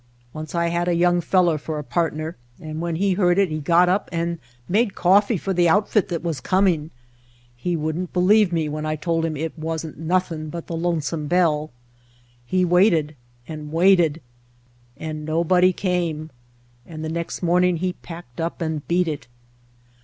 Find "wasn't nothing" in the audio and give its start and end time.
9.59-10.49